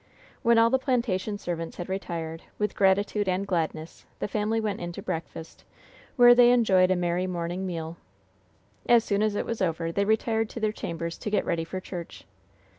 When 0.41 0.57
all 0.57 0.71
the 0.71 0.79
plantation 0.79 1.37
servants 1.37 1.77
had 1.77 1.87
retired, 1.87 2.41
with 2.57 2.75
gratitude 2.75 3.29
and 3.29 3.45
gladness, 3.45 4.07
the 4.17 4.27
family 4.27 4.59
went 4.59 4.81
in 4.81 4.91
to 4.93 5.01
breakfast, 5.03 5.63
where 6.15 6.33
they 6.33 6.49
enjoyed 6.49 6.89
a 6.89 6.95
merry 6.95 7.27
morning 7.27 7.67
meal. 7.67 7.97
As 8.89 9.03
soon 9.03 9.21
as 9.21 9.35
it 9.35 9.45
was 9.45 9.61
over, 9.61 9.91
they 9.91 10.05
retired 10.05 10.49
to 10.49 10.59
their 10.59 10.71
chambers 10.71 11.19
to 11.19 11.29
get 11.29 11.45
ready 11.45 11.63
for 11.63 11.79
church. 11.79 12.25